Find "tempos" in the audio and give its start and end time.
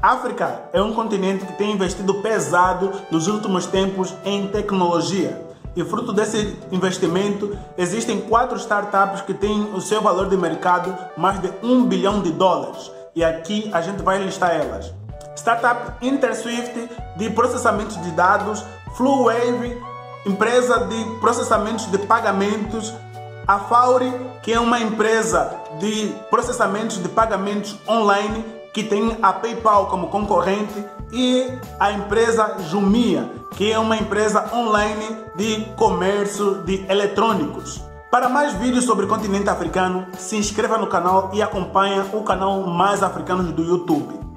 3.66-4.14